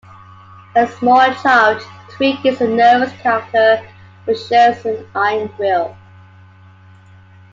As 0.75 0.89
a 0.91 0.97
small 0.97 1.31
child, 1.43 1.79
Tweek 2.17 2.43
is 2.43 2.59
a 2.59 2.67
nervous 2.67 3.13
character, 3.21 3.87
but 4.25 4.35
shows 4.35 4.83
an 4.83 5.07
iron 5.13 5.47
will. 5.59 5.95